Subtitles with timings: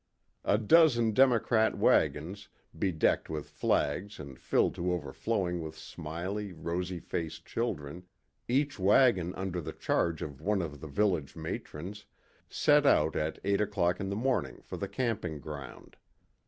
[0.45, 7.45] A dozen democrat wagons, bedecked with flags and filled to overflowing with smiling, rosy faced
[7.45, 8.07] children,
[8.47, 12.05] each wagon under the charge of one of the village matrons,
[12.49, 15.97] set out at eight o'clock in the morning for the camping ground.